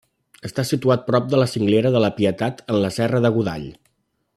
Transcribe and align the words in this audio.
Està 0.47 0.63
situat 0.69 1.03
prop 1.09 1.27
de 1.35 1.41
la 1.41 1.47
cinglera 1.53 1.93
de 1.97 2.03
la 2.07 2.11
Pietat 2.19 2.67
en 2.73 2.81
la 2.87 2.95
serra 3.01 3.25
de 3.27 3.33
Godall. 3.39 3.73